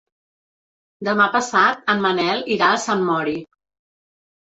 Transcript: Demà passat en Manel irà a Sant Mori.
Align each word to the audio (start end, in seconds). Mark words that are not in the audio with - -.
Demà 1.07 1.27
passat 1.35 1.83
en 1.93 2.01
Manel 2.05 2.41
irà 2.55 2.71
a 2.71 2.79
Sant 2.87 3.05
Mori. 3.11 3.37